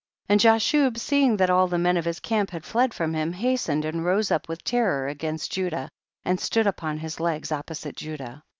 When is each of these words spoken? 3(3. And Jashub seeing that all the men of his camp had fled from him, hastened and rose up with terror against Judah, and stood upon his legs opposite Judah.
3(3. 0.23 0.25
And 0.29 0.41
Jashub 0.41 0.97
seeing 0.97 1.37
that 1.37 1.51
all 1.51 1.67
the 1.67 1.77
men 1.77 1.95
of 1.95 2.05
his 2.05 2.19
camp 2.19 2.49
had 2.49 2.65
fled 2.65 2.91
from 2.91 3.13
him, 3.13 3.33
hastened 3.33 3.85
and 3.85 4.03
rose 4.03 4.31
up 4.31 4.49
with 4.49 4.63
terror 4.63 5.07
against 5.07 5.51
Judah, 5.51 5.89
and 6.25 6.39
stood 6.39 6.65
upon 6.65 6.97
his 6.97 7.19
legs 7.19 7.51
opposite 7.51 7.97
Judah. 7.97 8.41